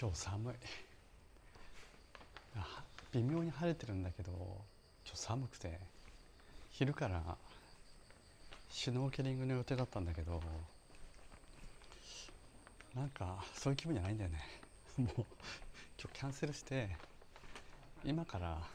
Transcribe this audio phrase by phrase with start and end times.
[0.00, 0.54] 今日寒い。
[3.12, 5.78] 微妙に晴れてるんだけどちょっと寒くて
[6.70, 7.36] 昼から
[8.70, 10.40] シュノーケリングの予定だったんだけど
[12.94, 14.40] なんかそういう気分じゃないんだよね。
[14.96, 15.26] もう今
[16.14, 16.96] 日キャンセルして
[18.02, 18.66] 今から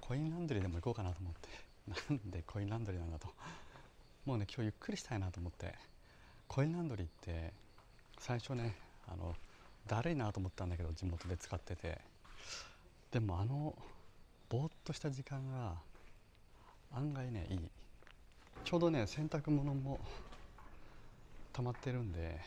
[0.00, 1.48] コインランドリーでも行こうかなと思って。
[2.10, 3.28] なんでコインランドリーなんだと。
[4.24, 5.74] もうね今日ゆっくりしたいなと思って。
[6.46, 7.52] コインランドリーって
[8.18, 8.74] 最初ね
[9.06, 9.36] あの
[9.88, 12.00] だるいなと思ったんだけど地元で使ってて。
[13.10, 13.74] でもあの
[14.50, 15.74] ぼーっとした時間が
[16.94, 17.70] 案外ねいい。
[18.64, 19.98] ちょうどね洗濯物も
[21.54, 22.38] 溜まってるんで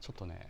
[0.00, 0.48] ちょっとね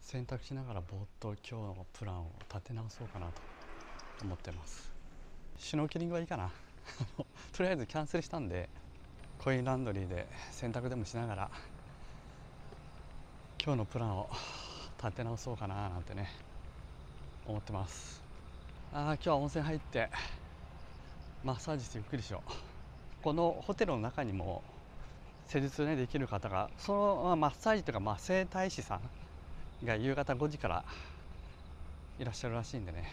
[0.00, 3.32] 洗濯しながらぼーっと今日のプランを立て直そうかなと
[4.22, 4.92] 思ってます。
[5.56, 6.50] シュノーケリングはいいかな。
[7.52, 8.68] とりあえずキャンセルしたんで
[9.38, 11.50] コインランドリーで洗濯でもしながら
[13.62, 14.26] 今日のプランを
[14.96, 16.30] 立て直そうかななんてね
[17.46, 18.22] 思ってます。
[18.90, 20.08] ああ今日は温泉入って
[21.44, 22.50] マッサージしてゆっくりしよう。
[23.22, 24.62] このホテルの中にも
[25.46, 26.94] 施術ねできる方がそ
[27.26, 28.98] のマッサージというか、ま、整体師さ
[29.82, 30.84] んが夕方5時から
[32.18, 33.12] いらっしゃるらしいんでね。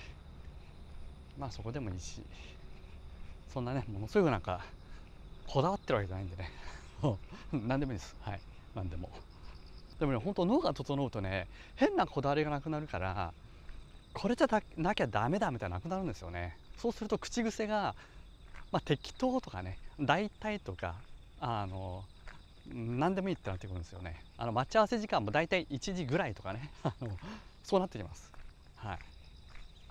[1.38, 2.22] まあそこでもいいし
[3.54, 4.62] そんなねものすごくなんか
[5.46, 6.52] こだわってるわけじゃないんでね。
[7.52, 8.16] 何でもいいです。
[8.22, 8.40] はい。
[8.74, 9.10] 何でも。
[10.00, 13.34] でもね本当脳が整うとね変なこだわりがなくなるから
[14.14, 16.58] これじゃなきゃダメだみたいななくなるんですよね。
[16.78, 17.94] そうすると口癖が、
[18.72, 20.96] まあ、適当とかね大体とか
[21.40, 22.04] あの
[22.74, 24.20] 何でもいいってなってくるんですよね。
[24.38, 26.70] あの待ち合わせ時間も大体1時ぐらいとかね。
[27.64, 28.32] そうなってきます。
[28.78, 29.00] はい。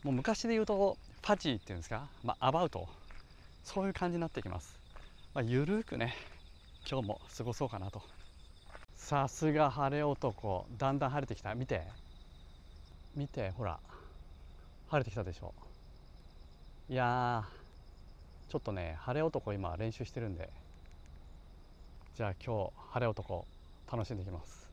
[0.03, 2.89] もう昔で言うとファジーっていうんですか、まあ、アバウト。
[3.67, 4.79] そういう感じになってきます、
[5.35, 6.15] まあ、ゆるくね
[6.89, 8.01] 今日も過ごそうかなと。
[9.09, 10.67] さすが晴れ男。
[10.79, 11.55] だんだん晴れてきた。
[11.55, 11.87] 見て。
[13.15, 13.79] 見てほら。
[14.89, 15.55] 晴れてきたでしょ。
[16.89, 17.45] いや
[18.49, 20.51] ちょっとね晴れ男今練習してるんで。
[22.17, 23.47] じゃあ今日晴れ男
[23.93, 24.69] 楽しんでいきます。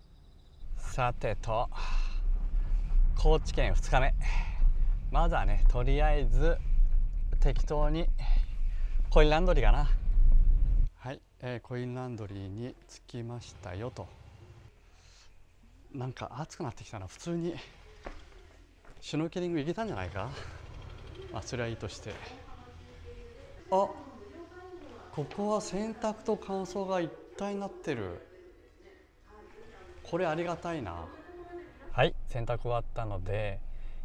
[0.78, 1.70] さてと
[3.16, 4.16] 高知県2日目。
[5.12, 6.58] まずはねとりあえず
[7.40, 8.08] 適当に
[9.12, 9.92] コインランドリーかな。
[10.98, 14.23] はい、えー、コインランドリーに着きましたよと。
[15.94, 17.08] なんか暑くなってきたな。
[17.08, 17.56] 普通に
[19.00, 20.30] シュノーケリング行けたんじゃないか？
[21.32, 22.12] まあそれはいいとして。
[23.72, 23.96] あこ
[25.36, 28.28] こは洗濯と乾燥が一体になってる。
[30.04, 31.06] これありがたいな。
[31.92, 33.60] はい洗濯終わったので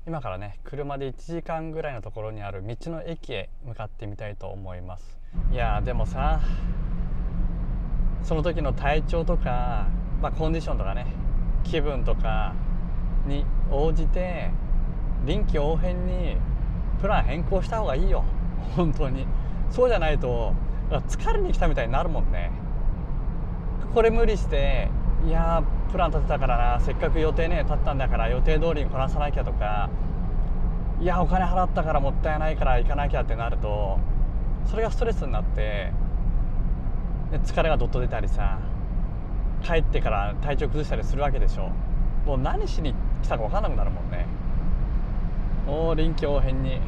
[0.07, 5.19] 今からね車で1時間ぐらいのところにある道の駅へ向かってみたいと思います。
[5.51, 6.41] いやでもさ
[8.23, 9.87] その時の体調とか、
[10.21, 11.07] まあ、コンディションとかね
[11.65, 12.55] 気分とか
[13.27, 14.51] に応じて
[15.25, 16.37] 臨機応変に
[17.01, 18.25] プラン変更した方がいいよ。
[18.77, 19.27] 本当に。
[19.71, 20.55] そうじゃないと
[20.91, 22.51] 疲れに来たみたいになるもんね。
[23.95, 24.89] これ無理して
[25.27, 29.91] いやプラン立てたからなせっかく予定ね立ったんだから予定通りにこなさなきゃとか
[31.01, 33.99] いやお金払ったからもったいないから行かなきゃってなると
[34.67, 35.93] それがストレスになって
[37.45, 38.59] 疲れがどっと出たりさ
[39.63, 41.71] 帰ってから体調崩したりするわけでしょ。
[42.27, 44.27] もう何しに来たか分かんなくなるもんね。
[45.67, 46.81] もう臨機応変に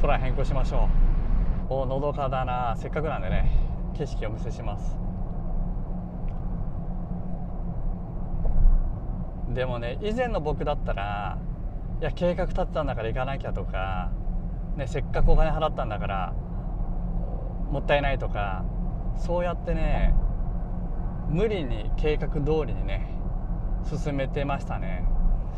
[0.00, 0.88] プラン変更しましょ
[1.70, 1.74] う。
[1.74, 2.74] おのどかだな。
[2.76, 3.50] せっかくなんでね
[3.96, 4.96] 景色をお見せします。
[9.54, 11.38] でもね以前の僕だったら
[12.00, 14.10] いや計画立ってたんだから行かなきゃとか、
[14.76, 16.34] ね、せっかくお金払ったんだから
[17.70, 18.64] もったいないとか
[19.16, 20.14] そうやってね
[21.28, 23.08] 無理に計画通りにね
[23.84, 25.04] 進めてましたね。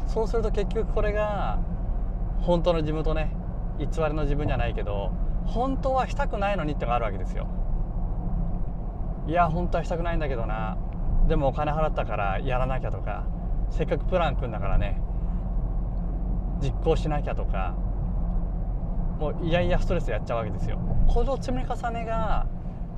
[0.07, 1.59] そうすると結局これが
[2.41, 3.33] 本当の自分とね
[3.79, 5.13] 偽りの自分じゃないけど
[5.45, 7.47] 本当はしたくないのにってのがあるわけですよ。
[9.27, 10.79] いや本当はしたくないんだけどな。
[11.29, 13.27] でもお金払ったからやらなきゃとか
[13.71, 15.01] せっかくプラン組んだからね
[16.63, 17.75] 実行しなきゃとか
[19.21, 20.79] もういやいやストレスやっちゃうわけですよ。
[21.07, 22.47] この積み重ねが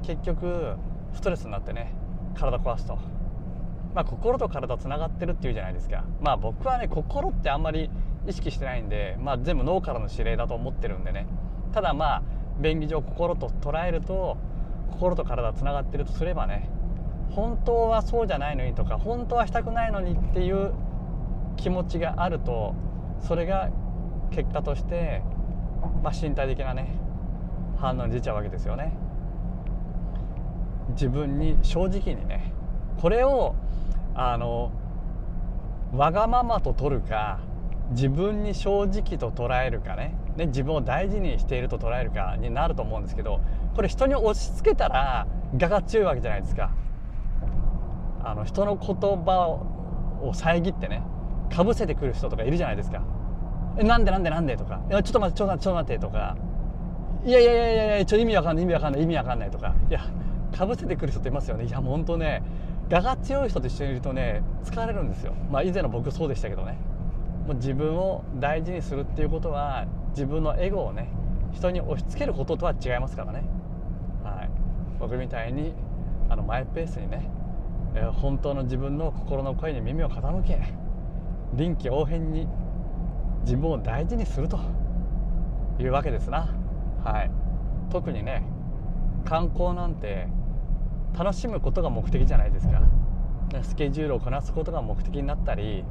[0.03, 0.77] 結局
[1.13, 1.93] ストレスになってね
[2.41, 2.99] 体壊すと。
[3.95, 6.05] まあ心と体つながってるっていうじゃないですか。
[6.21, 7.91] まあ僕はね心ってあんまり
[8.27, 11.27] 意識してないんで、まあ、全部脳からの指令だと思ってるんでね。
[11.73, 12.23] ただまあ
[12.61, 14.37] 便宜上心と捉えると
[14.93, 16.69] 心と体つながってるとすればね
[17.31, 20.73] 本当はそうじゃないのにとか本当はしたくないのにっていう
[21.57, 22.75] 気持ちがあると
[23.21, 23.71] それが
[24.31, 25.23] 結果として、
[26.03, 26.95] まあ、身体的なね
[27.79, 28.93] 反応に出ちゃうわけですよね。
[30.91, 32.53] 自分に正直にね
[33.01, 33.55] これを
[34.15, 34.71] あの
[35.93, 37.41] わがままと取るか
[37.91, 40.15] 自分に正直と捉えるかね。
[40.37, 43.41] ね自分を大事にしていると捉えるかになると思うんですけど
[43.75, 46.71] これ人に押し付けたら我が強いわけじゃないですか。
[48.23, 49.49] あの人の言葉
[50.23, 51.03] を遮ってね
[51.51, 53.03] かぶせてくる人とかいるじゃないですか
[53.79, 56.37] 「えなんでなんでなんで?」とか「いやちょっと待ってちょっと待ってと待って」とか
[57.25, 59.75] 「いやいやいやいやいやちょ意味わかんない意味わかんない意味わかんない」とか。
[59.89, 60.01] いや
[60.61, 61.65] かぶせてくる人っていますよね。
[61.65, 62.43] いやほんとね
[62.91, 65.33] 我が強い人と一緒にいるとね疲れるんですよ。
[65.51, 66.77] まあ以前の僕そうでしたけどね。
[67.47, 71.09] もう自分を大事にするっていうことは自分のエゴをね
[71.55, 73.43] 人に押し付けることとは違いますからね、
[74.23, 74.51] はい、
[74.99, 75.73] 僕みたいに
[76.29, 77.31] あのマイペースにね、
[77.95, 80.61] えー、本当の自分の心の声に耳を傾け
[81.55, 82.47] 臨機応変に
[83.45, 84.61] 自分を大事にすると
[85.79, 86.55] いうわけですな、
[87.03, 87.31] はい、
[87.91, 88.45] 特にね
[89.25, 90.29] 観光なんて
[91.19, 92.81] 楽しむことが目的じゃないですか。
[93.63, 95.85] スケジュールをこなすことが目的になったり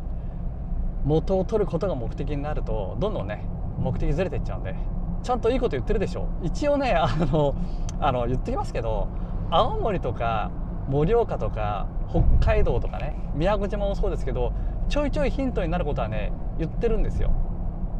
[1.03, 3.45] 元を取ることが目的になるとどんどんね
[3.77, 4.75] 目的ずれていっちゃうんで
[5.23, 6.27] ちゃんといいこと言ってるでしょ。
[6.41, 7.55] 一応ね あの
[7.99, 9.07] あの言ってきますけど
[9.49, 10.51] 青森とか
[10.87, 14.53] 盛岡とか北海道とかね宮古島もそうですけど
[14.87, 17.31] ちょいちょいヒントになることはね言ってるんですよ。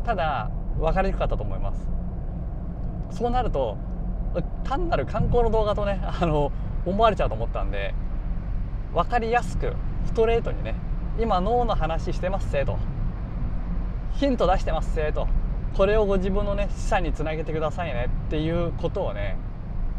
[0.05, 0.49] ただ
[0.79, 1.89] 分かりにくかったと思います。
[3.11, 3.77] そうなると
[4.63, 6.51] 単なる観光の動画とねあの
[6.89, 7.93] 思われちゃうと思ったんで
[8.93, 9.73] 分かりやすく
[10.05, 10.75] ストレートにね
[11.19, 12.77] 今脳の話してますせと。
[14.13, 15.27] ヒント出してますせと。
[15.75, 18.09] これをご自分のね資産につなげてくださいね。
[18.27, 19.37] っていうことをね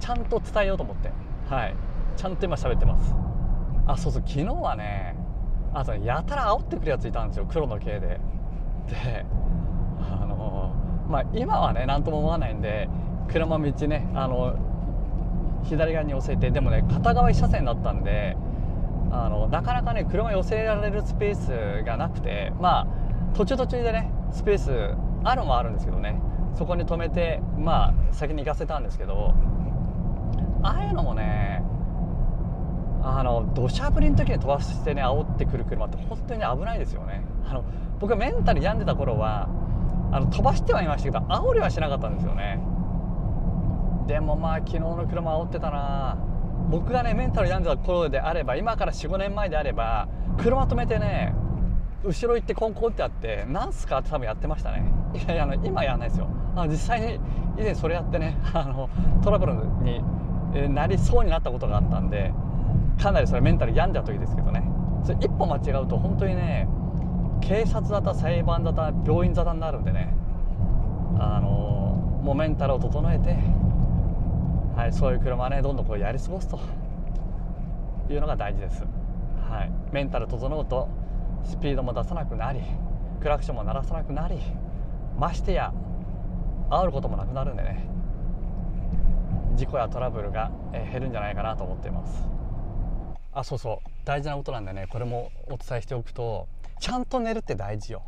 [0.00, 1.10] ちゃんと伝えようと思って。
[1.48, 1.74] はい。
[2.16, 3.14] ちゃんと今喋ってます。
[3.86, 4.22] あそうそう。
[4.26, 5.14] 昨日はね
[5.74, 7.46] あとやたら煽ってくるやついたんですよ。
[7.46, 8.00] 黒の系で。
[8.88, 9.26] で
[10.00, 10.74] あの
[11.08, 12.88] まあ今はね何とも思わないんで
[13.28, 14.56] 車道ねあの
[15.64, 18.36] 左側に寄せてでもね片側1車線だったんで
[19.10, 22.86] あのなかなかね車寄せられるスペースがなくてまあ
[23.34, 26.20] 途中途中でねスペースあるもあるんですけどね
[26.56, 29.34] そこに止めてまあ先に行かせたんですけど
[30.62, 31.62] ああいうのもね
[33.02, 37.24] あの土砂降りの時に飛ばしてね煽ってくる車って本当に危ないですよね。
[37.48, 37.64] あの
[37.98, 39.48] 僕がメンタル病んでた頃は
[40.12, 42.60] あの飛ばしてはいましたけど煽りはしなかったんですよね。
[44.10, 46.18] でもまあ昨日の車煽ってたな。
[46.68, 51.32] 僕がねメンタル病んでた頃であれば今から45年前であれば車止めてね
[52.04, 54.82] 後ろ行ってコンコンってやってなんすかって多分やってましたね。
[55.14, 56.26] いやいやあの今やらないですよ。
[56.56, 57.20] あの実際に
[57.56, 58.88] 以前それやってね あの
[59.22, 60.02] トラブルに
[60.74, 62.32] なりそうになったことがあったんで
[63.00, 64.68] かなりそれメンタル病んだ時ですけどね。
[65.04, 66.68] それ一歩間違うと本当にね
[67.40, 70.12] 警察沙汰裁判沙汰病院沙汰になるんでね。
[71.16, 71.48] あの
[72.22, 73.36] もうメンタルを整えて
[74.80, 76.58] はい、そういう車ねどんどんこうやり過ごすと
[78.08, 78.82] いうのが大事です、
[79.46, 80.88] はい、メンタル整うと
[81.44, 82.62] スピードも出さなくなり
[83.20, 84.40] クラクションも鳴らさなくなり
[85.18, 85.74] ましてや
[86.70, 87.90] 煽ることもなくなるんでね。
[89.54, 92.22] 事故やトラブルが減るんじゃないかなと思っています。
[93.34, 93.90] あそうそう。
[94.06, 96.48] 大事なことなんでねこれもお伝えしておくと
[96.78, 98.02] ちゃんと寝るって大事よ。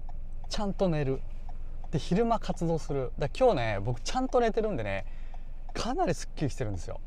[0.49, 1.21] ちゃんと寝る。
[1.91, 3.13] で昼間活動する。
[3.19, 5.05] だ今日ね僕ちゃんと寝てるんでね
[5.75, 7.01] かなりすっきりしてるんですよ。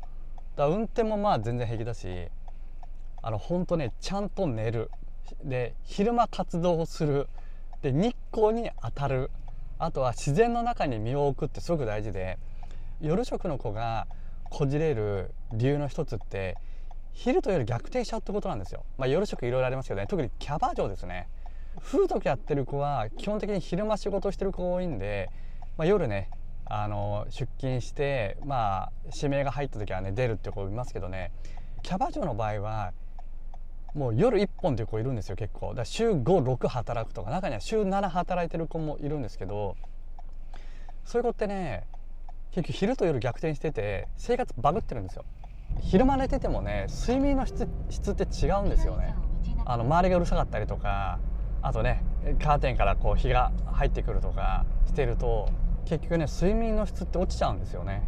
[0.56, 2.28] だから運転もまあ全然平気だし
[3.22, 4.90] あの本当ねちゃんと寝る。
[5.42, 7.28] で昼間活動をする。
[7.82, 9.30] で日光に当たる。
[9.78, 12.38] あとは自然の中に身を置くってすごく大事で
[13.02, 14.06] 夜食の子が
[14.48, 16.56] こじれる理由の一つって
[17.12, 20.06] 昼と夜逆転しちゃうってことなんですよ、まあ、夜食いろいろありますけどね。
[20.06, 21.28] 特にキャバ嬢ですね。
[21.82, 25.28] 風俗やってる子は基本的に昼間仕事してる子多いんで、
[25.76, 26.30] まあ、夜ね
[26.66, 31.30] あの出勤してまあ指名が入った時はね出るって子いますけどね
[31.82, 32.92] キャバ嬢の場合は
[33.94, 35.68] もう夜1本っていう子いるんですよ結構。
[35.68, 39.76] だから週56働くとか中には週7働いてる子もいるんですけど
[41.04, 41.86] そういう子ってね
[42.50, 45.24] 結局昼と夜逆転してて生活バグってるんですよ。
[45.82, 49.14] 昼間寝ててもね睡眠の質質って違うんですよね。
[49.64, 51.18] あの周りがうるさかったりとか
[51.62, 52.02] あとね
[52.42, 55.48] カーテンからこう日が入ってくるとかしてると
[55.86, 58.02] 結局ね睡眠の質って落ちちゃうんですよね。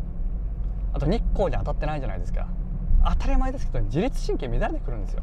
[0.93, 2.49] あと日光に当たってないじゃないですか。
[3.05, 5.23] 当たり前ですけど自律神経乱れてくるんですよ。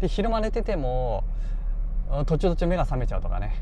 [0.00, 1.24] で昼間寝てても
[2.26, 3.54] 途中途中目が覚めちゃうとかね。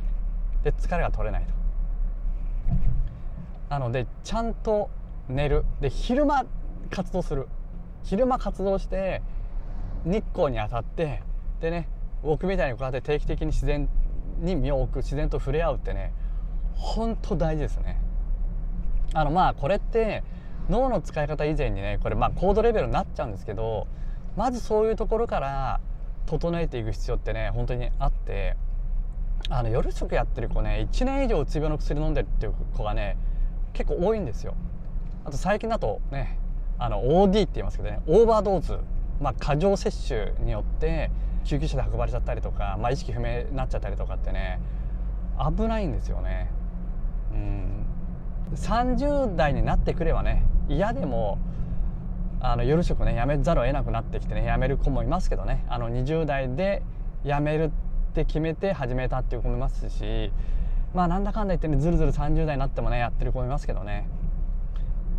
[0.65, 1.53] で疲れが取れないと。
[3.69, 4.89] なのでちゃんと
[5.29, 5.65] 寝る。
[5.81, 6.47] で昼間
[6.91, 7.49] 活動する。
[8.05, 9.21] 昼間活動して
[10.05, 11.23] 日光に当たって
[11.61, 11.89] でね
[12.23, 13.89] 僕みたいにこうやって定期的に自然
[14.39, 16.15] に身を置く自然と触れ合うってね
[16.79, 18.01] 本当大事ですね。
[19.15, 20.23] あのまあこれって
[20.71, 23.87] 脳の使い方以前にねこれまあコードレベルになっちゃうんですけど
[24.37, 25.81] まずそういうところから
[26.27, 28.57] 整えていく必要ってね本当にあって
[29.49, 33.17] あの夜食やってる子ね1年以上うつ病の薬飲んでるっていう子がね
[33.73, 34.55] 結構多いんですよ。
[35.25, 36.39] あと最近だとね
[36.79, 38.79] あの OD って言いますけどねオーバードーズ、
[39.21, 41.11] まあ、過剰摂取によって
[41.45, 44.61] 救急車で運ばれちゃったりとか、まあ、意識不明になっちゃったりとかってね
[45.39, 46.51] 危ないんですよね。
[47.33, 47.87] うん。
[48.55, 51.39] 30代になってくればね嫌でも
[52.41, 55.65] あの夜食ねやめざるを得なくなってきてねやめる子もいますけどね。
[55.69, 56.83] あの20代で
[57.25, 57.71] やめるっ
[58.15, 60.33] て決めて始めたっていう子もいますし
[60.95, 64.09] まあなんだかんだ言ってねずるずる30代になってもねやってる子もいますけどね。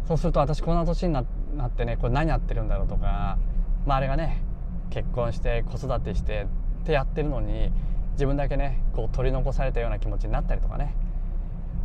[0.07, 1.25] そうすると私こんな年になっ
[1.69, 3.37] てねこれ何やってるんだろうとか
[3.85, 4.41] まああれがね
[4.89, 6.47] 結婚して子育てして
[6.81, 7.71] ってやってるのに
[8.13, 10.95] 自分だけねこう取り残されたような気持ちになったりとかね。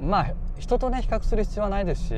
[0.04, 2.14] まあ人とね比較する必要はないですし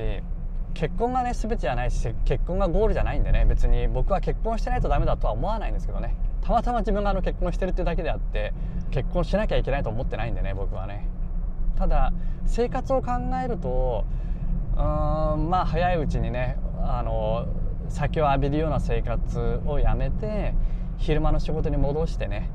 [0.75, 6.15] 結婚がね全てじゃないし結婚がゴールじゃないんでね別に僕は結婚してないとダメだとは思わないんですけどね。
[6.43, 8.53] たまたま自分があの結婚してるってだけであって
[8.91, 11.09] 結婚しなきゃいけないと思ってないんでね僕はね。
[11.77, 12.13] ただ
[12.45, 13.13] 生活を考
[13.45, 14.05] えると
[14.77, 17.47] うーんまあ早いうちにねあの
[17.89, 20.55] 酒を浴びるような生活をやめて
[20.99, 22.51] 昼間の仕事に戻してね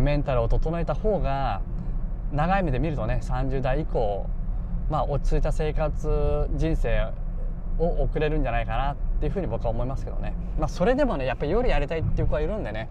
[0.00, 1.62] メンタルを整えた方が
[2.32, 4.26] 長い目で見るとね30代以降
[4.88, 7.12] まあ落ち着いた生活人生
[7.78, 10.34] を送れるんじゃないかなっていうふうに僕は思いますけどね。
[10.58, 12.88] まあそれでもねやっぱり夜やりたいっていう子がいるんでね。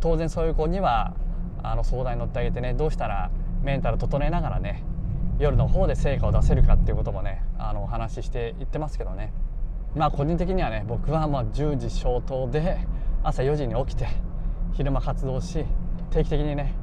[0.00, 1.14] 当然そういう子には
[1.62, 3.30] あの相談に乗ってあげてねどうしたら
[3.62, 4.84] メンタル整えながらね
[5.38, 9.32] 夜の方で成果を出せるかっていうこともねあのお話しして言ってますけどね。
[9.94, 12.78] まあ個人的にはね僕はまあ10時消灯で
[13.22, 14.06] 朝4時に起きて
[14.72, 15.64] 昼間活動し
[16.10, 16.74] 定期的にね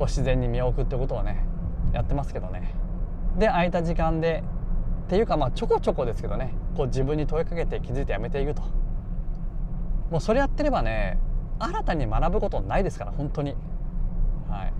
[0.00, 1.44] こう自然に身を置くってことをね
[1.92, 2.74] やってますけどね。
[3.38, 4.42] で空いた時間で
[5.06, 6.54] っていうかまあちょこちょこですけどね。
[6.74, 8.62] こう自分に問いかけて気づいてやめていくと。
[10.10, 11.18] もうそれやってればね
[11.58, 13.54] 新たに学ぶことないですから本当に。
[14.48, 14.72] はい。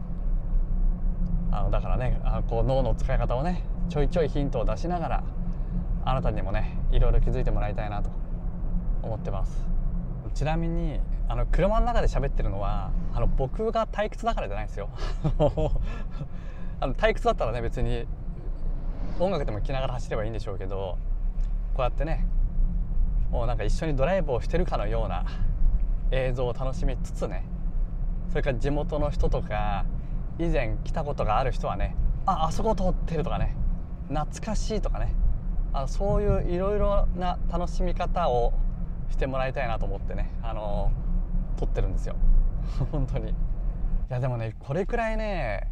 [1.53, 5.25] あのだからねあこう脳の使い方をねちょいちょいヒントを出しながら
[6.07, 8.09] あなたにもねいろいろ気づいてもらいたいなと
[9.03, 9.67] 思ってます。
[10.33, 10.99] ちなみに
[11.31, 14.89] あの車の中で喋ってるのはあの僕が退屈だからじゃないですよ。
[16.81, 18.05] あの退屈だったらね別に
[19.21, 20.99] 音楽でも聴きながら走ればいいんでしょうけど
[21.75, 22.27] こうやってね
[23.31, 25.25] もうなんか一緒にドライブをしてるかのような
[26.11, 27.45] 映像を楽しみつつね
[28.31, 29.85] それから地元の人とか
[30.41, 31.95] 以前来たことがある人はね
[32.27, 33.55] ああそこ通ってるとかね
[34.09, 35.15] 懐かしいとかね
[35.73, 38.53] あのそういういろいろな楽しみ方を
[39.11, 40.91] してもらいたいなと思ってねあの
[41.61, 42.17] 撮ってるんですよ。
[42.91, 43.31] 本当に。
[43.31, 43.35] い
[44.09, 45.71] やでもねこれくらいね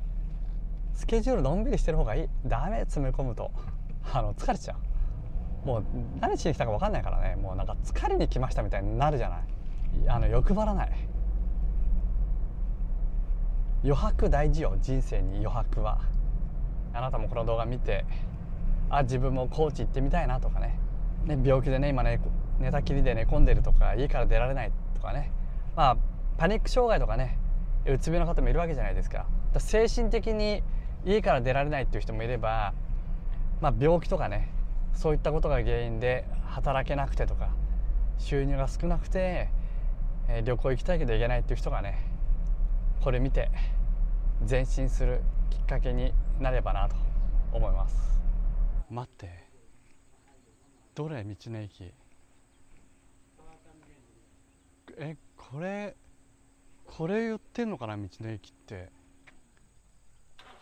[0.93, 2.29] スケジュールのんびりしてる方がいい。
[2.47, 3.51] ダメ詰め込むと。
[4.13, 4.75] あの疲れちゃ
[5.65, 5.67] う。
[5.67, 5.85] もう
[6.21, 7.37] 何しに来たか分かんないからね。
[7.37, 9.41] もうなんか疲れに来ましたみたいになるじゃない。
[10.09, 10.91] あの欲張らない。
[13.83, 16.01] 余白大事よ人生に余白は。
[16.93, 18.05] あなたもこの動画見て
[18.91, 20.79] あ自分もコーチ行ってみたいなとかね。
[21.25, 22.21] ね病気でね今ね
[22.59, 25.31] 寝たきりで寝込んでるとか家から出られないとかね
[25.79, 25.97] まあ
[26.39, 27.39] パニック障害とかね
[27.87, 29.27] うつ病の方もいるわけじゃないですか。
[29.55, 30.65] か精神的に
[31.05, 32.75] 家から出られないっていう人もいれば、
[33.61, 34.51] まあ、病気とかね
[34.93, 37.51] そういったことが原因で働けなくてとか
[38.19, 39.51] 収入が少なくて、
[40.27, 41.97] えー、旅行行きたいけど行けないっていう人がね
[43.01, 43.49] これ見て
[44.51, 46.97] 前進するきっかけになればなと
[47.53, 48.21] 思います。
[48.91, 49.47] 待って。
[50.97, 51.93] どれ道の駅？
[54.99, 55.17] え？
[55.51, 55.97] これ
[56.87, 58.91] これ言ってんのかな道の駅って。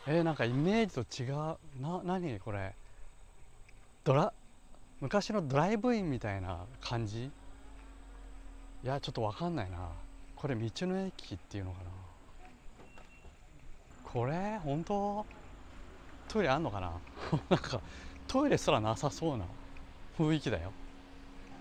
[0.09, 1.59] えー、なんかイメージと違う。
[1.81, 2.39] な何？
[2.39, 2.75] これ。
[4.05, 4.33] ドラ
[5.01, 7.25] 昔のドライブインみたいな感じ？
[7.25, 7.31] い
[8.85, 9.91] やちょっと分かんないな。
[10.37, 11.91] これ道の駅っていうのかな？
[14.05, 14.59] これ？
[14.63, 15.27] 本当？
[16.29, 16.93] トイレあんのかな？
[17.51, 17.81] なんか
[18.29, 19.47] トイレすらなさそうな
[20.17, 20.71] 雰囲気だよ。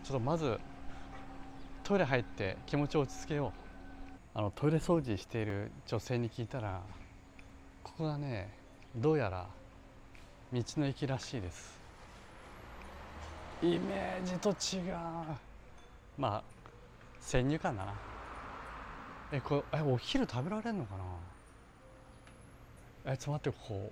[0.03, 0.59] ちょっとまず
[1.85, 3.53] トイレ入って気持ちを落ち着けよ
[4.35, 4.37] う。
[4.37, 6.81] あのトイレ掃除している女性に聞いたら
[7.83, 8.49] ここがね
[8.95, 9.45] どうやら
[10.51, 11.79] 道の駅らしいです。
[13.61, 14.95] イメージと違う。
[16.17, 16.43] まあ
[17.19, 17.93] 先入観だな。
[19.31, 20.95] えこれえお昼食べられるのか
[23.05, 23.13] な？
[23.13, 23.91] えちょっと待ってこ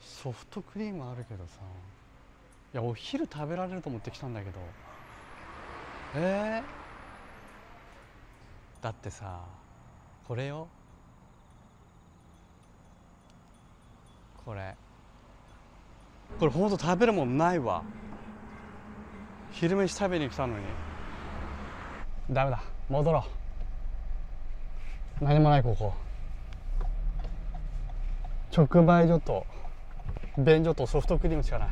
[0.00, 1.54] ソフトクリームあるけどさ。
[2.72, 4.60] いやお昼食べられると思ってきたんだけど。
[6.14, 9.40] えー、だってさ
[10.28, 10.68] これよ。
[14.44, 14.74] これ。
[16.38, 17.82] これほんと食べるもんないわ。
[19.52, 20.64] 昼飯食べに来たのに。
[22.30, 22.62] ダメだ。
[22.88, 23.24] 戻ろ
[25.20, 25.24] う。
[25.24, 25.94] 何もないここ
[28.56, 29.46] 直売所と
[30.36, 31.68] 便所とソフトクリームしかない。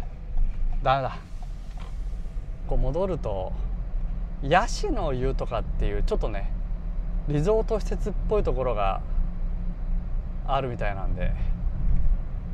[0.83, 1.19] ダメだ。
[2.67, 3.53] こう戻ると
[4.43, 6.51] ヤシの湯とかっていうちょっとね
[7.29, 9.01] リゾート施設っぽいところが
[10.47, 11.33] あるみたいなんで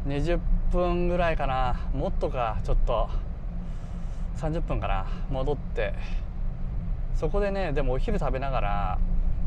[0.07, 0.39] 20
[0.73, 1.81] 分ぐらいかな。
[1.95, 3.09] もっとかちょっと
[4.37, 5.07] 30分かな。
[5.31, 5.95] 戻って
[7.15, 8.99] そこでねでもお昼食べながら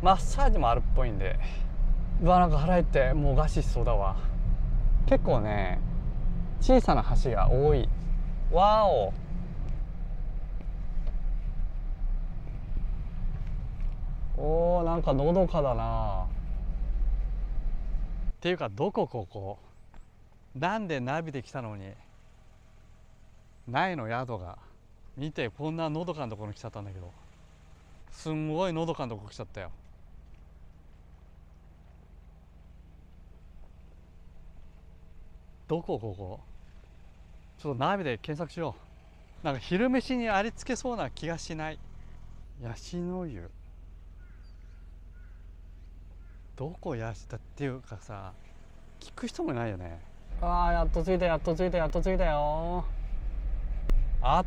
[0.02, 1.38] マッサージもあるっぽいんで
[2.22, 4.16] うわなんか腹減ってもう餓死しそうだわ。
[5.06, 5.80] 結構ね
[6.62, 7.88] 小さな橋が多い。
[8.52, 9.14] わお。
[14.42, 16.24] おーなんかのどかだな。
[18.32, 19.60] っていうかどこここ？
[20.56, 21.92] なんでナビで来たのに
[23.68, 24.58] ないの宿が？
[25.18, 27.12] 見てこんなのどかなところに来ちゃったんだけど。
[28.12, 29.72] すんごいのどかなとこ来ちゃったよ。
[35.68, 36.40] どこここ？
[37.60, 38.74] ちょっとナビで検索しよ
[39.44, 39.46] う。
[39.46, 41.80] なんか昼飯にありつけそうな気がしない。
[42.64, 43.52] ヤシの湯。
[46.60, 48.34] どこやしたっていうかさ
[49.00, 50.02] 聞く人もいないよね。
[50.42, 52.84] ああやっと着いたやっと着いたやっと着いたよ。
[54.22, 54.46] 合っ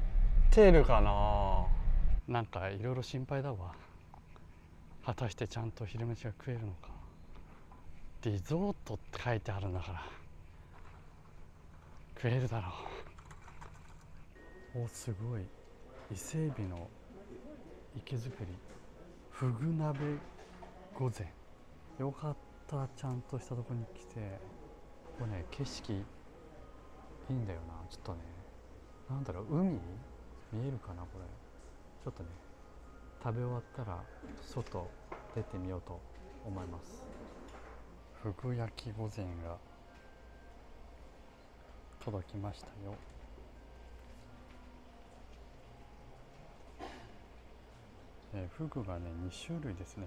[0.50, 1.64] てるかな？
[2.28, 3.74] なんかいろいろ心配だわ。
[5.06, 6.90] 果たしてちゃんと昼飯が食えるのか。
[8.24, 10.02] リゾートって書いてあるんだから。
[12.16, 12.68] 食えるだろ
[14.82, 14.84] う。
[14.84, 15.42] おすごい。
[16.12, 16.88] 伊勢海老の
[17.96, 18.46] 池作り。
[19.30, 19.98] ふぐ鍋
[20.94, 21.26] 御膳
[21.98, 24.38] よかったちゃんとしたとこに来て。
[25.18, 25.96] ここね景色い
[27.28, 28.18] いんだよなちょっとね。
[29.10, 29.78] なんだろう海？
[30.52, 31.24] 見えるかなこれ。
[32.02, 32.30] ちょっとね
[33.22, 33.98] 食べ終わったら
[34.40, 34.90] 外
[35.34, 36.00] 出てみようと
[36.46, 37.04] 思います。
[38.22, 39.58] ふぐ焼き御膳が
[42.02, 42.94] 届きましたよ。
[48.34, 50.06] えー、フグがね2種類ですね。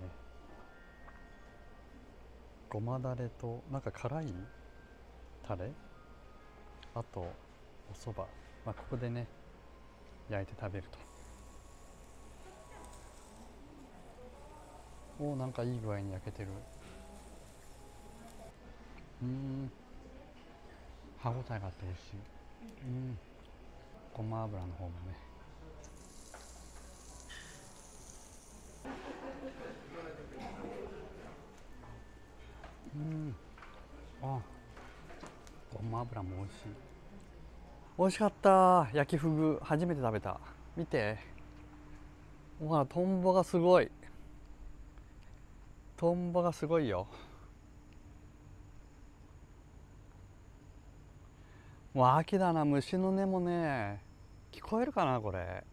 [2.69, 4.33] ごまだれとなんか辛い
[5.47, 5.71] タレ？
[6.93, 7.33] あとお
[7.93, 8.25] そば
[8.65, 9.27] まあここでね
[10.29, 10.97] 焼いて食べると。
[15.23, 16.49] おなんかいい具合に焼けてる。
[19.21, 19.71] うん。
[21.17, 22.15] 歯ごたえがあって美味しい。
[22.83, 23.17] うん。
[24.13, 25.24] ごま油の方もね。
[32.95, 33.35] うん。
[34.21, 34.39] あ
[35.73, 36.57] ごま油も美味しい。
[37.97, 38.89] 美味しかった。
[38.93, 40.39] 焼きふぐ初めて食べた。
[40.77, 41.17] 見て。
[42.59, 43.91] ほらトンボがすごい。
[45.97, 47.07] トンボがすごいよ。
[51.93, 54.01] もう秋だな虫の音もね
[54.51, 55.63] 聞こえるかなこれ。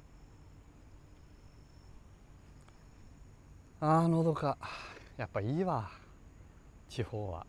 [3.80, 4.56] ああのどか。
[5.16, 6.01] やっぱいいわ。
[6.94, 7.46] 地方は。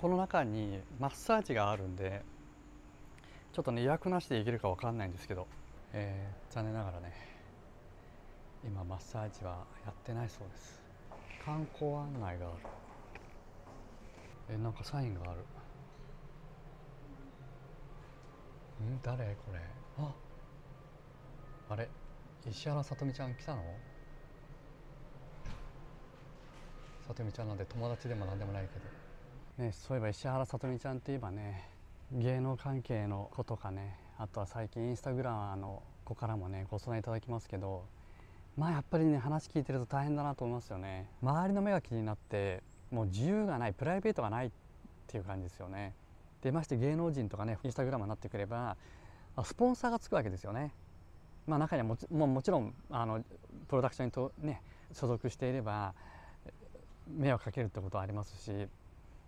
[0.00, 2.22] この中にマッサージがあるんで
[3.52, 5.46] ちょっとね予約なしで行けるか分かんないんですけど、
[5.92, 7.12] えー、残念ながらね
[8.64, 10.82] 今マッサージはやってないそうです。
[11.44, 12.56] 観光案内がある。
[14.50, 15.40] え、なんかサインがある。
[18.86, 19.00] ん？
[19.02, 19.36] 誰？
[19.46, 19.60] これ。
[19.98, 20.14] あ
[21.70, 21.88] あれ？
[22.48, 23.62] 石原さとみちゃん来たの？
[27.08, 29.64] さとみちゃんなんで友達でも何でもないけど。
[29.64, 31.64] ねそういえば石原さとみちゃんっていえばね
[32.12, 37.86] 芸能関係の子とかねあとは最近インスタグラマーの子からもねご相談いただきますけど
[38.58, 41.08] まあやっぱりね話聞いてると大変だなと思いますよね。
[41.22, 44.50] 周りの目が気になってもう自由がないプライベートがないっ
[45.06, 45.94] ていう感じですよね。
[46.42, 48.76] でまして芸能人とかねインスタグラマーになってくれば
[49.44, 50.74] スポンサーがつくわけですよね。
[51.46, 53.24] まあ中にはもちももちろんあの
[53.66, 54.60] プロダクションにとね
[54.92, 55.94] 所属していれば
[57.16, 58.52] 迷惑かけるってことはありますし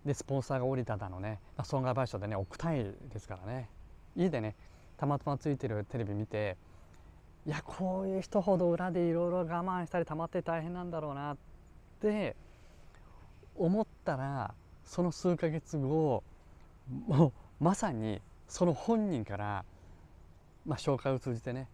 [0.04, 3.68] でスポンサーが降りただのね損害賠償でね億単位ですからね。
[4.16, 4.56] 家でね
[4.96, 6.56] たまたまついてるテレビ見て
[7.46, 11.36] いやこういう人ほど裏でいろいろ我慢したりたまって大変なんだろうなっ
[12.00, 12.36] て
[13.56, 16.22] 思ったらその数ヶ月後
[17.06, 17.32] もう
[17.64, 19.64] まさにその本人から、
[20.66, 21.68] まあ、紹介を通じてね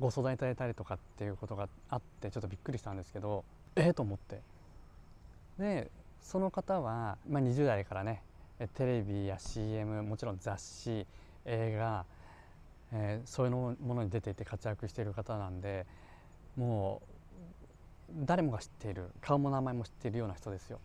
[0.00, 3.44] ご相談いただいたりとかっていうことがあってちょっとびっくりしたんですけど
[3.76, 4.40] ええー、と思って。
[5.58, 8.22] でその方は、まあ、20代からね
[8.74, 11.06] テレビや CM もちろん雑誌
[11.44, 12.04] 映画、
[12.92, 15.86] えー、そういうものに出ていて活躍している方なんで
[16.56, 20.78] もう誰もが知っている顔も名前も知っているような人ですよ。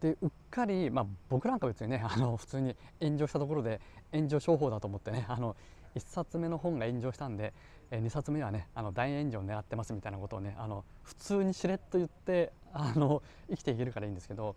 [0.00, 3.80] でうっかり、まあ、僕なんか別にねあの普通に炎上したところで
[4.12, 5.56] 炎上商法だと思ってねあの
[5.94, 7.54] 1冊目の本が炎上したんで、
[7.90, 14.56] え2冊目はねあの大炎上を狙ってますみたいなことをねあの普通にしれっと言ってあの 生きていけるからいいんですけど、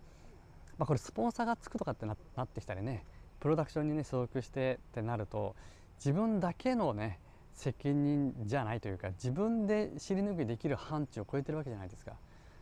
[0.77, 3.03] まあ、これスポンサーがつくとかってななってきたりね
[3.39, 5.55] プロダクションにね所属してってなると
[5.97, 7.19] 自分だけのね
[7.53, 12.13] 責任じゃないというか自分で尻拭いできる範疇を超えてるわけじゃないですか。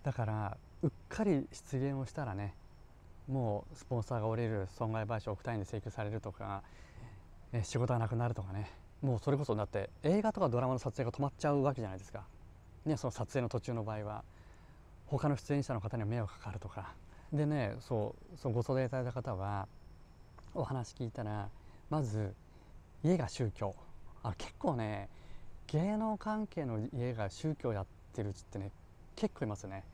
[0.04, 2.56] だからうっかり失言をしたらね
[3.28, 6.64] もうスポンサーが降りる損害賠償億単位で請求されるとか、
[7.52, 12.26] え仕事がなくなるとかねもうそれこそだって映画とかドラマの撮影が止まっちゃうわけじゃないですか、
[12.86, 14.24] ね、その撮影の途中の場合は。
[15.10, 16.94] 他の出演者の方には迷惑かかるとか。
[17.32, 19.68] でねそうそうご相談いただいた方は
[20.54, 21.50] お話聞いたら
[21.90, 22.34] まず
[23.04, 23.74] 家が宗教。
[24.24, 25.08] あ結構ね
[25.68, 28.72] 芸能関係の家が宗教やってるうちってね
[29.16, 29.86] 結構いますね。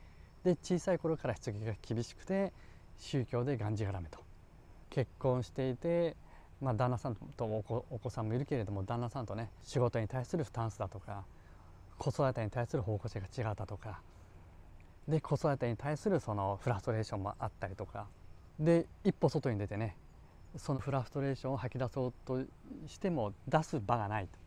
[0.42, 2.52] で小さい頃からしつけが厳しくて
[2.98, 4.18] 宗教でがんじがらめと。
[4.90, 6.16] 結婚していて、
[6.64, 11.24] まあ、旦那さんとお子さんもいるけれども旦那さんとね仕事に対するスタンスだとか
[11.98, 14.00] 子育てに対する方向性が違ったとか
[15.06, 18.06] で子育てに対するそのフラストレーションもあったりとか
[18.58, 19.94] で一歩外に出てね
[20.56, 22.40] そのフラストレーションを吐き出そうと
[22.86, 24.26] しても出す場がない。
[24.26, 24.38] と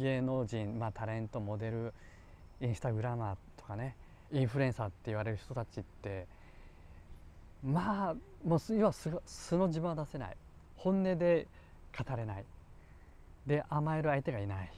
[0.00, 1.92] 芸能人、まあ、タレントモデル
[2.60, 3.96] インスタグラマーとかね
[4.32, 6.26] インフルエンサーって言われる人たちって
[7.64, 8.14] まあ
[8.46, 10.36] もう要は素の自分は出せない。
[10.76, 11.48] 本音で
[11.96, 12.44] 語れない
[13.46, 14.70] で甘える相手がいない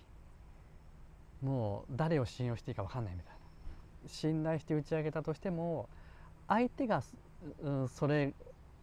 [1.42, 5.88] もう誰を信用していいか分かんないみたいな信頼して打ち上げたとしても
[6.49, 7.03] 相手が、
[7.62, 8.35] うん、それ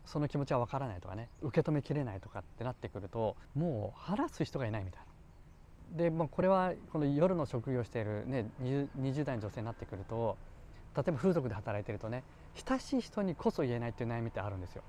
[0.06, 5.08] その気持ちは分からないとかね受け止めきれないとかってなってくるともう話す人がいないみたいな。
[6.04, 10.38] で、まあ、これはこの夜の職業している、ね、20, 20代の女性になってくると
[10.96, 12.24] 例えば風俗で働いてるとね
[12.68, 14.84] 親しい人にこそ言えないっていう悩みってあるんですよ。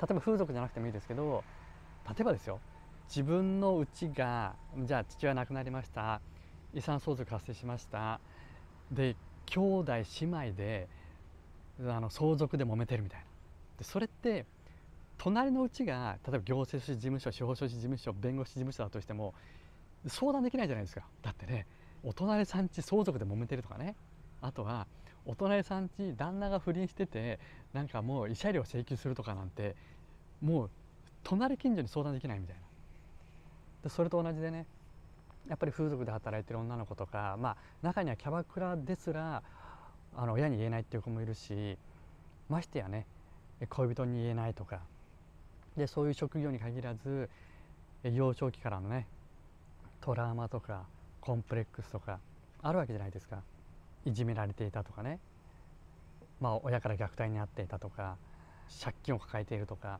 [0.00, 1.42] 例えば風俗じゃなくてもいいですけど
[2.08, 2.60] 例えばですよ
[3.08, 6.20] 自分のうちがじゃあ父親亡くなりました。
[6.74, 8.20] 遺産相続発生しました。
[8.90, 9.16] で
[9.46, 10.88] 兄弟姉妹で
[11.86, 13.26] あの相続で揉めてるみたいな。
[13.78, 14.44] でそれって
[15.18, 19.34] 隣のうちが例えば行政書士事務所司法書士事務所弁護士事務所だとしても
[20.06, 21.02] 相談できないじゃないですか。
[21.22, 21.66] だってね
[22.02, 23.94] お隣さんち相続で揉めてるとかね。
[24.42, 24.86] あとは
[25.24, 27.38] お隣さんち旦那が不倫してて
[27.72, 29.74] なんかもう慰謝料請求するとかなんて
[30.42, 30.70] もう
[31.28, 32.62] 隣近所に相談できないみたいな。
[33.82, 34.64] でそれと同じでね
[35.48, 39.42] やっぱり風俗で働いてる女の子とかまあ中にはキャバクラですら
[40.16, 41.76] あの親に言えないっていう子もいるし
[42.48, 43.06] ましてやね
[43.68, 44.80] 恋人に言えないとか。
[45.76, 47.28] でそういう職業に限らず
[48.04, 49.08] 幼少期からのね
[50.00, 50.84] トラウマとか
[51.20, 52.20] コンプレックスとか
[52.62, 53.42] あるわけじゃないですか。
[54.04, 55.18] いじめられていたとかね、
[56.40, 58.16] まあ、親から虐待に遭っていたとか
[58.80, 59.98] 借金を抱えているとか。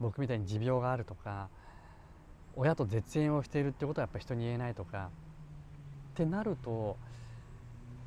[0.00, 1.48] 僕みたいに持病があるとか
[2.54, 5.10] 親と絶縁をしているってことはやっぱ人に言えないとか
[6.14, 6.96] ってなると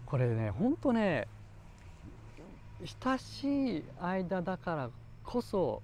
[0.05, 1.27] これねほんとね
[3.03, 4.89] 親しい間だから
[5.23, 5.81] こそ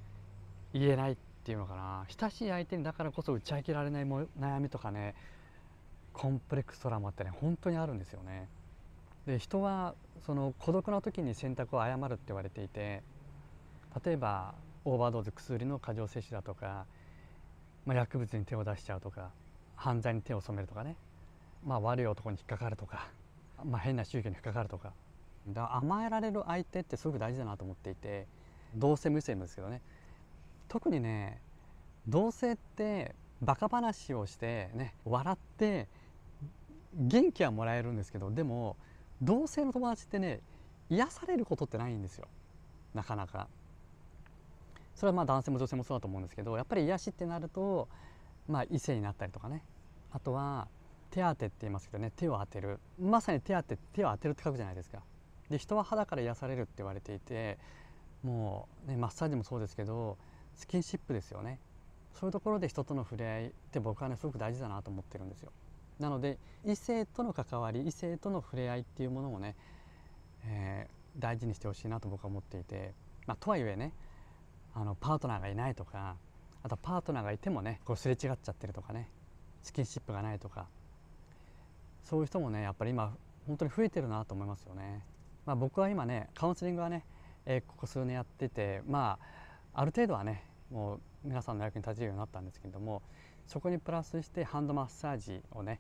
[0.74, 5.13] 言えないっていうのかな親しい相手にだからこそ打ち明けられないも悩みとかね
[6.13, 8.48] コンプレックストラマってね本当にあるんですよね。
[9.28, 13.04] で人はその孤独な時に選択を誤るって言われていて
[14.04, 14.54] 例えば
[14.86, 16.86] オーバードーズ薬の過剰摂取だとか、
[17.86, 19.32] まあ、薬物に手を出しちゃうとか
[19.76, 20.95] 犯罪に手を染めるとかね、
[21.65, 23.10] まあ、悪い男に引っかかるとか、
[23.63, 24.93] まあ、変な宗教に引っかかるとか。
[25.48, 28.26] だ甘えられる相手ってすごく大事だなと思っていて
[28.76, 29.82] 同性無性ですけどね。
[30.67, 31.39] 特にね
[32.08, 35.88] 同性ってバカ話をしてね笑って
[36.95, 38.76] 元気はもらえるんですけどでも
[39.21, 40.39] 同性の友達ってね
[40.89, 42.28] 癒されることってないんですよ。
[42.93, 43.48] なかなか。
[44.95, 47.88] それはまあ男性も女性もそうだと思うんですけどやっぱり癒しってなると、
[48.47, 49.63] まあ、異性になったりとかね。
[50.12, 50.67] あとは
[51.12, 52.12] 手当てって言いますけどね。
[52.15, 52.79] 手を当てる。
[52.99, 55.03] まさに手当て手を当てるって書くじゃないですか。
[55.49, 57.58] で人は肌から癒されるって言われていて
[58.23, 60.17] もう、ね、マッサージもそうですけど
[60.55, 61.60] スキンシップですよね。
[62.13, 65.51] そういうところで人との触れ合いって僕はねすごく大事だなと思ってるんですよ。
[65.99, 69.55] なので異性との関わり異性との触れ合いっていうものをね、
[70.45, 72.93] えー、大事にしてほしいなと僕は思っていて、
[73.27, 73.93] まあ、とはいえね
[74.75, 76.17] あのパートナーがいないとか
[76.61, 79.09] あとパートナーがいてもねこうすれ違っちゃってるとかね
[79.63, 80.67] スキンシップがないとか
[82.03, 83.15] そういう人もねやっぱり今
[83.47, 85.03] 本当に増えてるなと思いますよね。
[85.45, 87.05] まあ、僕は今ねカウンセリングはね、
[87.45, 89.19] えー、ここ数年やっててま
[89.73, 93.01] あある程度はねもう皆さんの役に立てるようになったんですけれども
[93.47, 95.79] そこにプラスしてハンドマッサージをね、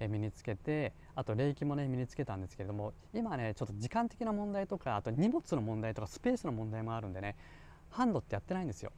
[0.00, 7.36] 身につけてあと霊気もね身につけたんですけれども今ねちょっと時間的な問題とかあと荷物の問題とかスペースの問題もあるんでね
[7.94, 8.90] ハンドってやってないんですよ。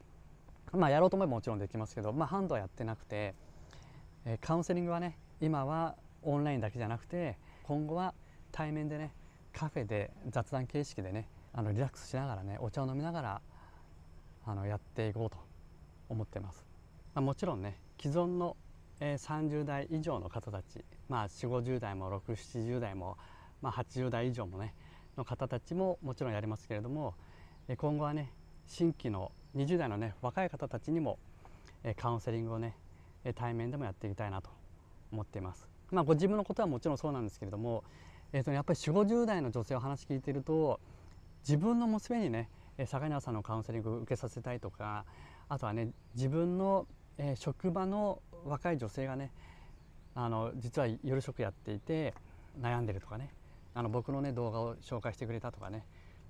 [0.73, 3.35] まあやろうと思えばもちろんできますけど、まあ、ハンドはやってなくて、
[4.25, 8.15] えカウンセリングはね今はオンラインだけじゃなくて今後は
[8.51, 9.13] 対面でね
[9.53, 13.41] カフェで雑談形式でねあのリラックスしながらねお茶を飲みながら
[14.47, 15.37] あのやっていこうと
[16.09, 16.65] 思ってます。
[17.13, 18.57] まあ、もちろんね既存の、
[18.99, 23.17] え、30代以上の方たち、まあ、4 5 0代も6 7 0代も、
[23.61, 24.73] まあ、80代以上もね
[25.17, 27.13] の方たちももちろんやりますけれども、
[27.77, 28.31] 今後はね
[28.67, 31.17] 新規の20代のね若い方たちにも、
[31.83, 32.75] え、カウンセリングをね
[33.35, 34.49] 対面でもやっていきたいなと
[35.11, 35.67] 思っています。
[35.91, 37.83] まあ、ご自分のことはもちろんそうなんですけれども、
[38.33, 40.79] えー、とやっぱり4 5 0代の女性を話聞いていると
[41.39, 42.49] 自分の娘にね
[42.85, 45.05] 坂庭さんのカウンセリングを受けさせたいとか
[45.47, 46.85] あとはね自分の
[47.17, 49.31] えー、職場の若い女性がね
[50.15, 52.13] あの実は夜職やっていて
[52.59, 53.29] 悩んでるとかね
[53.73, 55.85] あの僕のね動画を紹介してくれたとかね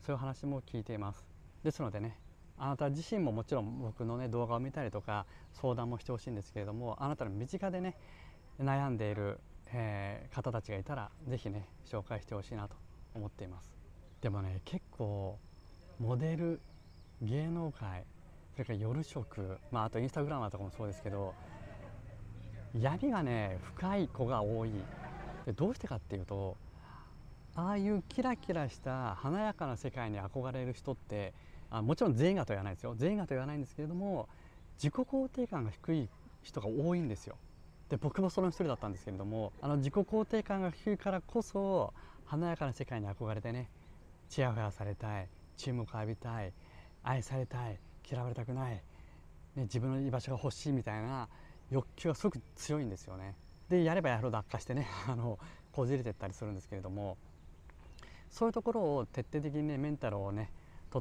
[0.05, 1.25] そういう話も聞いています
[1.63, 2.17] ですのでね
[2.59, 7.95] あなた自身ももちろん僕のね動画を見たりとか相談もしてほしいんですけれどもあなたの身近でね
[8.59, 9.39] 悩んでいる、
[9.71, 12.75] えー、方たちがいたら是非ね紹介してほしいなと
[13.13, 13.75] 思っています。
[14.21, 15.37] でもね結構
[15.99, 16.59] モデル
[17.21, 18.03] 芸能界
[18.53, 21.35] それから夜食、まあ、あとインスタグラマーとかもそうですけど
[22.73, 24.71] 闇がね深い子が多い。
[25.45, 26.57] でどうしてかっていうと
[27.55, 31.33] ああいうキラキラした華やかな世界に憧れる人って
[31.69, 34.27] あもちろん全員がとは言わないですよ全員がとは言わないんですけれども
[34.77, 36.09] 自己肯定感が低い
[36.43, 37.35] 人が多いんですよ
[37.89, 41.93] で僕もその一人だったんですけれどもあの自己肯定感が低いからこそ
[42.25, 43.69] 華やかな世界に憧れてね
[44.29, 46.51] ちやほやされたい注目を浴びたい
[47.03, 48.83] 愛されたい嫌われたくない、ね、
[49.63, 51.29] 自分の居場所が欲しいみたいな
[51.71, 53.35] 欲求がすごく強いんですよね。
[53.69, 55.37] でやればやるほど悪化してね あの
[55.71, 57.17] こじれてったりするんですけれども
[58.29, 60.51] そういうところを徹底的にねメンタルをね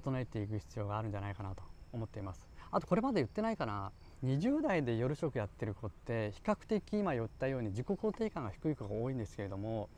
[0.01, 2.49] 整えていく必要があるんじゃないかなと思っています。
[2.71, 3.93] あとこれまで言ってないかな
[4.25, 9.89] 20代で夜食やってる子って比較的今言ったように自己肯定感が低い子が多いんですけれども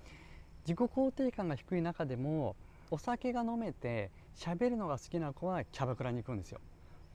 [0.67, 2.57] 自己肯定感が低い中でも
[2.91, 6.61] お酒が飲めて喋るのが好きな子はキャバクラに行くんですよ。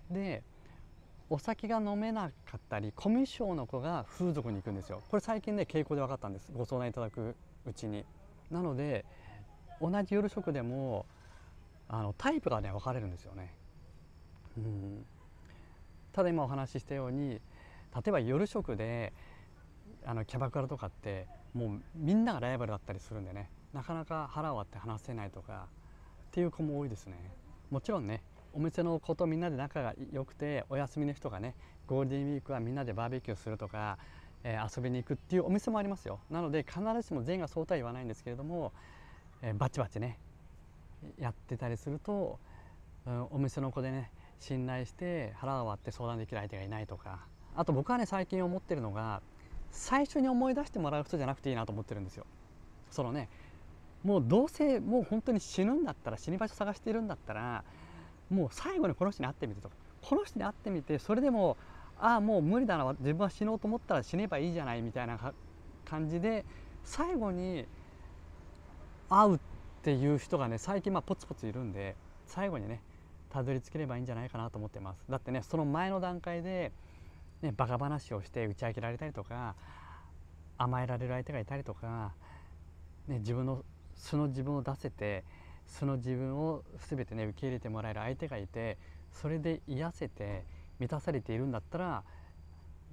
[0.10, 0.43] で
[1.30, 8.06] お酒が飲めなかったりコミュ障の子が風俗に行くんですよこれ最近ね傾向で分かったんですご相談いただくうちに
[8.52, 9.06] なので
[9.82, 11.06] 同じ夜食でも
[11.88, 13.54] あのタイプがね分かれるんですよね。
[14.58, 15.06] うん。
[16.12, 17.41] ただ今お話ししたように例
[18.08, 19.13] えば夜食で
[20.06, 23.50] あのキャバクラとかってもうみんながライバルだったりするんでね。
[23.74, 25.67] なかなか腹を割って話せないとか
[26.28, 27.15] っていう子も多いですね。
[27.72, 28.22] もちろんね
[28.54, 31.56] お店の子とみんなで仲が良くてお休みの人がね
[31.88, 33.98] ゴールデンウィークはみんなでバーベキューするとか、
[34.43, 36.19] えー、遊びに行くっていうお店もありますよ。
[36.30, 38.72] なので必ずしも全員がそうとは言わないんですけれども、
[39.41, 40.19] えー、バチバチね
[41.19, 42.39] やってたりすると、
[43.05, 47.19] うん、お店の子でね信頼して腹を割って相談できる相手がいないとか
[47.55, 49.21] あと僕はね最近思ってるのが
[49.71, 52.25] 最初に思い出してもらう人じゃなくていいなと思ってるんですよ。
[52.91, 53.29] そのね
[54.03, 57.63] もうどうせもう本当に死ぬんだったら死に場所探してるんだったら
[58.29, 61.57] もう最後にこの人に会ってみてとこの人に会ってみてそれでも
[61.99, 65.33] ああもう無理だな自分は死のうと思ったら死ねばいいじゃないみたいな
[65.85, 66.43] 感じで
[66.83, 67.65] 最後に
[69.09, 69.39] 会うっ
[69.84, 72.82] ていう人がね最近まあポツポツいるんで最後にね
[73.30, 76.72] たどり着ければいいんじゃないかなと思ってますだってねその前の段階で、
[77.41, 79.56] ね、バカ話をして打ち明けられたりとか
[80.58, 82.13] 甘えられる相手がいたりとか、
[83.08, 83.65] ね、自分の
[83.96, 85.24] 素の自分を出せて
[85.67, 88.78] その自分を全てね受け入れてもらえる相手がいて
[89.12, 90.43] それで癒せて
[90.80, 92.04] 満たされているんだったら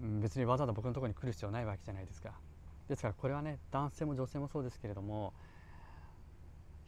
[0.00, 2.32] 別にわざわざ僕のところに来る必要ないわけじゃないですか。
[2.88, 5.32] ですからこれはね男性も女性もそうですけれども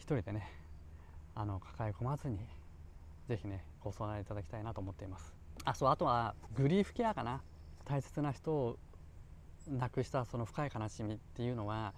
[0.03, 0.51] 一人でね
[1.37, 2.37] あの抱え込まずに
[3.29, 5.33] 是非ねご相談いただきたいなと思っています。
[5.65, 7.41] あそうあとはグリーフケアかな
[7.85, 8.79] 大切な人を
[9.69, 11.95] 亡くしたその深い悲しみっていうのは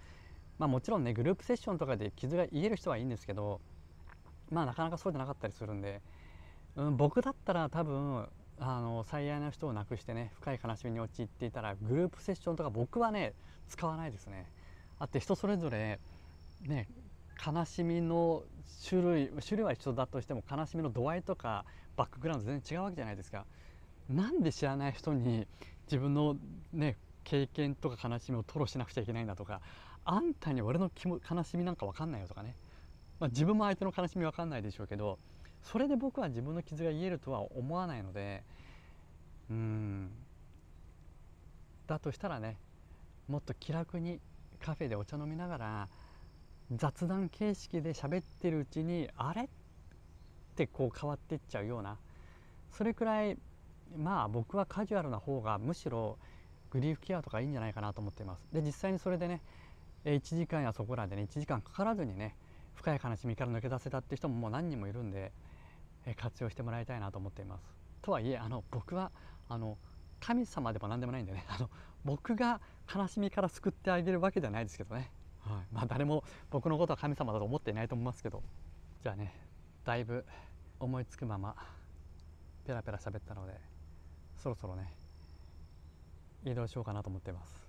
[0.59, 3.63] まあもちろんねグループセッションとかで傷が癒える人はいいんですけど
[4.51, 6.03] まあなかなかそうじゃなかったりするんで、
[6.77, 13.33] うん、僕だったら多分あの最愛の人を亡くしてね深い悲しみに陥っていたらグループセッションとか僕はね
[13.71, 14.47] 使わないですね。
[14.99, 15.99] あって人それぞれ
[16.67, 16.87] ね
[17.45, 18.43] 悲しみの
[18.89, 21.65] 種類種類は一緒だとしても悲しみの度合いとか
[21.97, 23.45] バックグラウンド全然違うわけじゃないですか。
[24.09, 25.47] なんで知らない人に
[25.87, 26.37] 自分の
[26.73, 29.61] ね経験とか悲しみを吐露しなくちゃいけないんだとか
[30.05, 32.55] あんたに俺の悲しみなんか分かんないよとかね
[33.21, 35.19] まあ、自分も相手の悲しみ分かんないでしょうけど
[35.63, 38.43] それで僕は自分の傷が癒えるとは思わないので
[39.51, 40.11] うん
[41.87, 42.57] だとしたらね
[43.29, 44.21] もっと気楽に
[44.61, 45.89] カフェでお茶飲みながら
[46.73, 49.43] 雑談形式で喋ってるうちにあれ？
[49.43, 49.49] っ
[50.57, 51.99] てこう変わっていっちゃうような。
[52.73, 53.37] それくらい
[53.97, 56.19] まあ僕はカジュアルな方がむしろ
[56.71, 58.47] グリーフケアとかいいんじゃないかなと思っています。
[58.53, 59.43] で実際にそれでね
[60.05, 62.37] 1時間やそこらでね1時間かからずにね
[62.75, 65.33] 深い悲しみから抜け出せたって人ももう何人もいるんで
[66.17, 67.65] 活用してもらいたいなと思っています。
[68.03, 69.13] とはいえあの僕は
[69.49, 69.79] あの
[70.21, 71.71] 神様でも何でもないんでねあの
[72.05, 72.61] 僕が
[72.95, 75.11] 悲しみから救ってあげるわけではないですけどね、
[75.45, 78.43] はい、まあ誰も僕のことは神様だと思っていないと思いますけど。
[79.05, 79.35] じゃあね
[79.85, 80.25] だいぶ
[80.81, 81.55] 思いつくまま
[82.67, 83.53] ペラペラ喋ったので
[84.43, 84.91] そろそろね
[86.43, 87.69] 移動しようかなと思っています。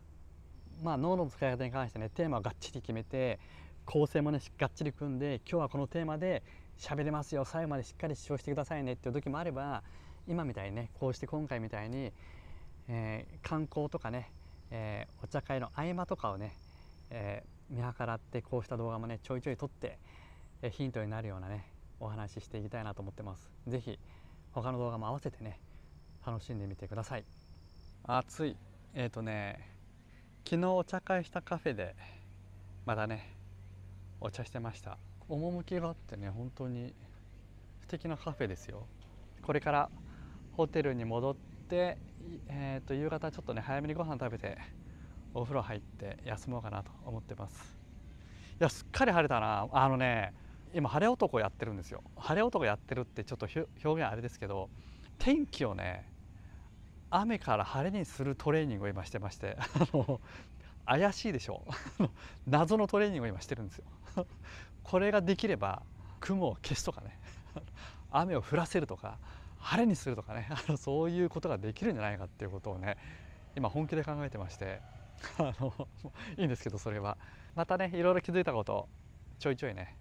[0.82, 3.38] まあ脳の使い方に関してねテーマをがっちり決めて
[3.86, 6.42] 構成もねがっちり組んで今日はこのテーマで
[6.78, 9.84] 喋れますよ最後までしっかり主張してくださいねっていう時もあれば
[10.28, 12.14] 今みたいにねこうして今回みたいに、
[12.88, 14.32] えー、観光とかね、
[14.72, 16.56] えー、お茶会の合間とかをね、
[17.10, 19.98] えー、見計らってこうした動画もねちょいちょい撮って、
[20.62, 21.66] えヒントになるようなね
[22.00, 23.50] お話ししていきたいなと思ってます。
[23.68, 24.00] 是非
[24.54, 25.60] 他の動画も合わせてね
[26.26, 27.26] 楽しんでみてください。
[28.04, 28.56] 暑い
[28.94, 29.76] えっ、とね
[30.46, 31.96] 昨日お茶会したカフェで
[32.86, 33.36] まだね
[34.22, 34.98] お茶してました
[35.28, 36.94] 趣があってね本当に
[37.82, 38.86] 素敵なカフェですよ
[39.42, 39.90] これから
[40.56, 41.36] ホテルに戻っ
[41.68, 41.98] て、
[42.48, 44.58] えー、と夕方ちょっとね早めにご飯食べて
[45.36, 47.78] お風呂入って休もうかなと思ってます。
[48.60, 49.68] いやすっかり晴れたな。
[49.72, 50.34] あのね
[50.74, 52.02] 今晴れ男やってるんですよ。
[52.16, 53.48] 晴れ男やってるってちょっと
[53.84, 54.70] 表現あれですけど
[55.20, 56.10] 天気をね
[57.10, 60.22] 雨から晴れにするトレーニングを今してまして あの
[60.86, 61.66] 怪しいでしょ。
[62.48, 63.86] 謎のトレーニングを今してるんですよ。
[64.84, 65.84] これができれば
[66.22, 67.20] 雲を消すとかね
[68.10, 69.20] 雨を降らせるとか
[69.60, 72.96] 晴れにするとかねあのそういうことができるんじゃないかっていうことをね
[73.54, 74.95] 今本気で考えてまして。
[75.40, 75.88] あの
[76.38, 77.18] いいんですけどそれは。
[77.56, 78.90] またねいろいろ気づいたことを
[79.40, 79.98] ちょいちょいね、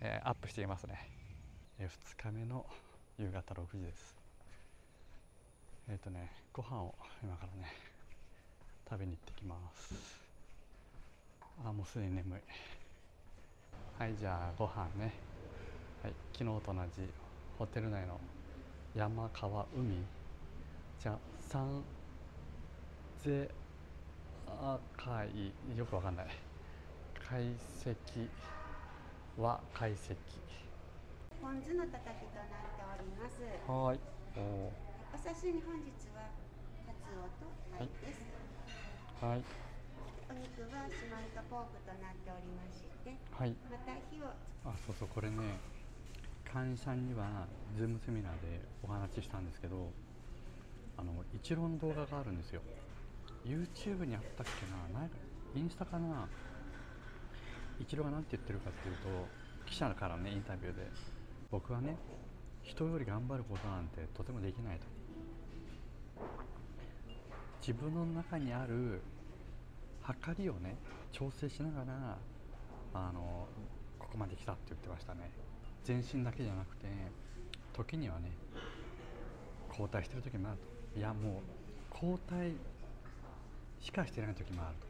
[0.00, 1.10] えー、アップしていますね、
[1.78, 2.64] え、2日目の
[3.18, 4.16] 夕方6時です。
[5.88, 7.72] えっ、ー、とねご飯を今からね
[8.88, 9.94] 食べに行ってきます。
[11.64, 12.40] あもうすでに眠い。
[13.98, 15.12] はいじゃあご飯ね、
[16.02, 17.08] はい、昨日と同じ
[17.58, 18.20] ホテル内の
[18.94, 19.96] 山川海。
[21.00, 21.82] じゃあ三
[23.22, 23.50] ゼ
[24.46, 26.26] 赤いよくわかんない。
[27.28, 28.28] 解析
[29.38, 30.16] は解析。
[31.42, 33.42] ポン酢のたたきとなっております。
[33.70, 34.16] はい。
[34.38, 34.68] お
[35.16, 36.28] お刺身本日は
[36.84, 38.20] カツオと貝です、
[39.16, 39.40] はい、
[40.28, 44.28] お肉は四万十ポークとなっておりまして、はい、また火を
[44.68, 45.56] あそうそうこれね
[46.44, 49.88] 会員さんにはズームセミナーでお話ししたんですけど
[50.98, 52.60] あのイチローの動画があるんですよ
[53.46, 55.16] YouTube にあったっけななんか
[55.54, 56.28] インスタかな。
[57.78, 59.28] イチローが何て言ってるかっていうと
[59.66, 60.90] 記者からねインタビューで
[61.50, 61.96] 僕はね
[62.62, 64.86] 人より頑張ることなんてとてもできないと。
[67.60, 69.02] 自分の中にある
[70.02, 70.76] 測りをね
[71.12, 72.18] 調整しながら
[72.94, 73.46] あの
[73.98, 75.30] ここまで来たって言ってましたね。
[75.84, 76.86] 全身だけじゃなくて
[77.72, 78.32] 時にはね
[79.68, 80.58] 交代してる時もある
[80.94, 80.98] と。
[80.98, 81.42] いやもう
[81.92, 82.52] 交代
[83.80, 84.86] しかしてない時もあると。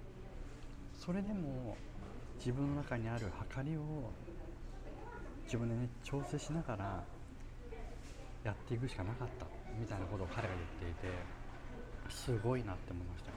[1.04, 1.76] それでも
[2.38, 4.10] 自分の中にある測りを
[5.44, 7.04] 自分でね調整しながら
[8.44, 9.46] やっていくしかなかった
[9.78, 11.14] みたいなことを彼が言っていて
[12.08, 13.36] すごいなって思いましたね。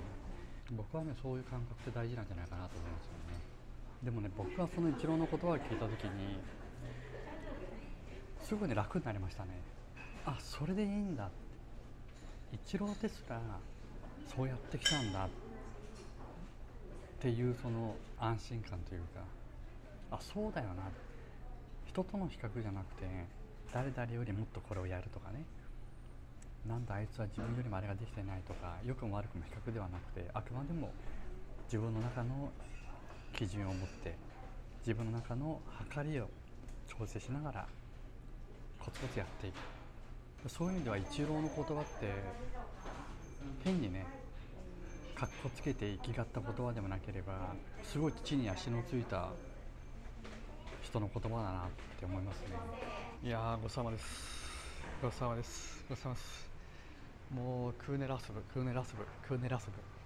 [0.71, 3.39] 僕はねそういう感覚って大事なんじゃないかなと思いますよね。
[4.03, 6.39] でもね僕はそのイチローの言葉を聞いた時に
[8.41, 9.61] すぐに楽になりましたね。
[10.25, 11.29] あそれでいいんだ
[12.53, 13.39] イチローですら
[14.35, 15.29] そうやってきたんだっ
[17.19, 19.21] ていうその安心感というか
[20.11, 20.83] あそうだよな。
[21.87, 23.05] 人との比較じゃなくて
[23.73, 25.43] 誰々よりもっとこれをやるとかね。
[26.67, 30.91] なんだあいつは自分よりもあれができてないとか良くも悪くも比較ではなくてあくまでも
[31.65, 32.49] 自分の中の
[33.33, 34.15] 基準を持って
[34.85, 36.29] 自分の中の測りを
[36.87, 37.67] 調整しながら
[38.79, 39.55] コツコツやっていく。
[40.49, 42.13] そういう意味ではイチローの言葉って
[43.63, 44.05] 変にね
[45.19, 47.53] かっこつけて生きがった言葉でもなければ
[47.83, 49.31] すごい地に足のついた
[50.81, 52.55] 人の言葉だなって思いますね。
[53.21, 54.05] いやーごちそうさまです。
[55.01, 55.85] ごちそうさまです。
[55.89, 56.49] ごちそうさまです。
[57.35, 59.98] もうクーネラスブクーネラスブクーネラスブ